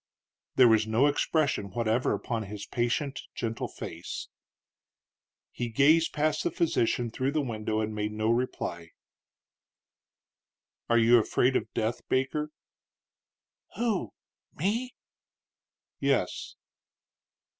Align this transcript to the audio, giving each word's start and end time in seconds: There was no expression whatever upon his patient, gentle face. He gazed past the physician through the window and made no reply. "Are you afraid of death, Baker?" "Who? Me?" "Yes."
There 0.55 0.67
was 0.67 0.87
no 0.87 1.05
expression 1.05 1.69
whatever 1.69 2.13
upon 2.15 2.45
his 2.45 2.65
patient, 2.65 3.21
gentle 3.35 3.67
face. 3.67 4.29
He 5.51 5.69
gazed 5.69 6.11
past 6.11 6.43
the 6.43 6.49
physician 6.49 7.11
through 7.11 7.33
the 7.33 7.41
window 7.41 7.81
and 7.81 7.93
made 7.93 8.11
no 8.11 8.31
reply. 8.31 8.93
"Are 10.89 10.97
you 10.97 11.19
afraid 11.19 11.55
of 11.55 11.71
death, 11.75 12.01
Baker?" 12.09 12.49
"Who? 13.75 14.11
Me?" 14.55 14.95
"Yes." 15.99 16.55